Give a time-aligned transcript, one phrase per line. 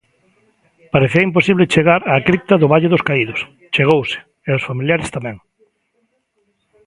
[0.93, 3.39] Parecía imposible chegar á cripta do Valle dos Caídos;
[3.73, 4.17] chegouse,
[4.49, 5.35] e os familiares tamén.